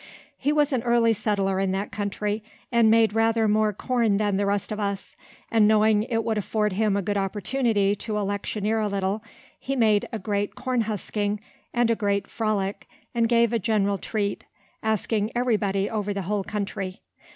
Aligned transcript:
He 0.39 0.51
was 0.51 0.73
an 0.73 0.81
early 0.81 1.13
settler 1.13 1.59
in 1.59 1.73
that 1.73 1.91
country, 1.91 2.43
and 2.71 2.89
made 2.89 3.13
rather 3.13 3.47
more 3.47 3.71
corn 3.71 4.17
than 4.17 4.35
the 4.37 4.47
rest 4.47 4.71
of 4.71 4.79
us; 4.79 5.15
and 5.51 5.67
knowing 5.67 6.01
it 6.01 6.23
would 6.23 6.39
afford 6.39 6.73
him 6.73 6.97
a 6.97 7.03
good 7.03 7.17
opportunity 7.17 7.93
to 7.93 8.17
electioneer 8.17 8.79
a 8.79 8.87
little, 8.87 9.23
he 9.59 9.75
made 9.75 10.09
a 10.11 10.17
great 10.17 10.55
corn 10.55 10.81
husking, 10.85 11.39
and 11.71 11.91
a 11.91 11.95
great 11.95 12.25
frolic, 12.27 12.87
and 13.13 13.29
gave 13.29 13.53
a 13.53 13.59
general 13.59 13.99
treat, 13.99 14.43
asking 14.81 15.31
every 15.35 15.55
body 15.55 15.87
over 15.87 16.15
the 16.15 16.23
whole 16.23 16.43
country. 16.43 17.01